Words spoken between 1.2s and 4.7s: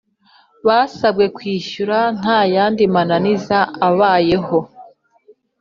kwishyura ntayandi mananiza abayeho